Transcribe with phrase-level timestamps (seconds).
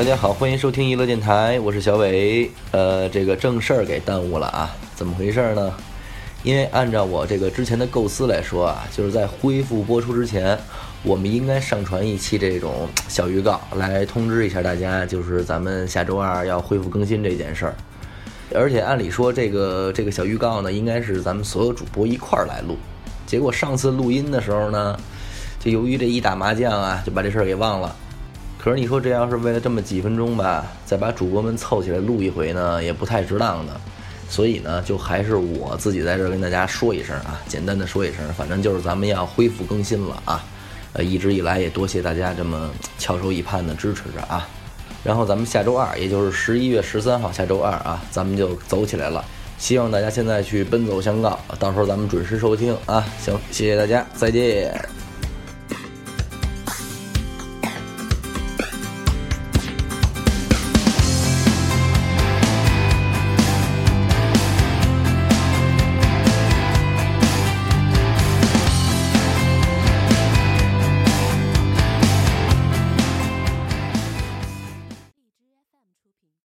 [0.00, 2.50] 大家好，欢迎收听娱乐电台，我是小伟。
[2.70, 5.74] 呃，这个正事儿给耽误了啊，怎么回事呢？
[6.42, 10.58] 因为按照我这个之前的构思来说啊，就是在恢复播出之前，
[11.02, 17.74] 我们应该上传一期这种小预告，来通知一下大家，就是咱们下周二要恢复更新这件事儿。
[18.54, 22.78] 而且按理说，这个这个小预告呢，应该是咱们所有主播一块儿来录。
[23.26, 24.98] 结果上次录音的时候呢，
[25.58, 27.94] 就由于这一打麻将啊，就把这事儿给忘了。
[28.62, 33.72] 可是你说这要是为了这么几分钟吧，再把主播们凑起来录一回呢，也不太值当的。
[34.28, 40.44] 所以呢，就还是我自己在这儿跟大家说一声啊，简单的说一声，反正就是咱们要恢复更新了啊。
[40.92, 44.46] 呃，一直以来也多谢大家这么翘首以盼的支持着啊。
[45.02, 49.24] 然后咱们下周二，也就是十一月十三号下周二啊，咱们就走起来了。
[49.56, 53.04] 希望大家现在去奔走相告，到时候咱们准时收听啊。
[53.20, 54.99] 行，谢谢大家，再见。